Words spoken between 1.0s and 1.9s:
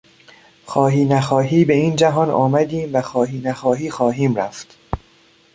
نخواهی به